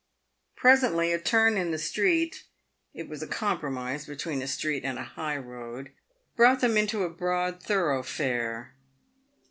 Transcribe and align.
Presently 0.55 1.13
a 1.13 1.19
turn 1.19 1.57
in 1.57 1.69
the 1.69 1.77
street 1.77 2.45
(it 2.91 3.07
was 3.07 3.21
a 3.21 3.27
compromise 3.27 4.07
between 4.07 4.41
a 4.41 4.47
street 4.47 4.83
and 4.83 4.97
a 4.97 5.03
high 5.03 5.37
road) 5.37 5.91
brought 6.35 6.59
them 6.61 6.75
into 6.75 7.03
a 7.03 7.09
broad 7.11 7.61
thoroughfare. 7.61 8.73